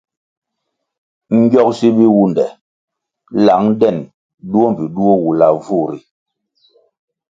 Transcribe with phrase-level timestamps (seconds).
[1.37, 2.45] Ngyogsi biwunde
[3.45, 3.97] lang den
[4.49, 5.99] duo mbpi duo wulavu ri.